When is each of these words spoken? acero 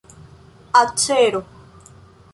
acero 0.81 1.45